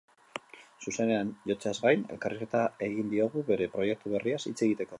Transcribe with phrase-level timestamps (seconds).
[0.85, 4.89] Zuzenean jotzeaz gain, elkarrizketa egin diogu bere proiektu berriaz hitz egiteko.